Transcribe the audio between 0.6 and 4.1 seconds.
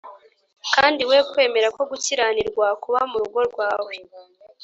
kandi we kwemera ko gukiranirwa kuba mu rugo rwawe